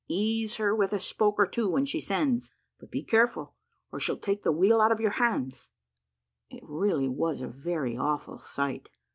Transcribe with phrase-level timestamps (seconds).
[0.09, 3.53] Ease her with a spoke or two when she sends; but be careful,
[3.91, 5.69] or she'll take the wheel out of your hands."
[6.49, 8.89] It really was a very awful sight.